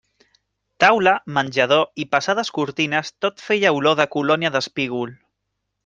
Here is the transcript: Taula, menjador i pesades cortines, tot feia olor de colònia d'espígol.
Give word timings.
Taula, 0.83 1.13
menjador 1.35 1.83
i 2.05 2.07
pesades 2.15 2.51
cortines, 2.57 3.13
tot 3.27 3.47
feia 3.51 3.75
olor 3.81 4.01
de 4.03 4.09
colònia 4.17 4.57
d'espígol. 4.57 5.15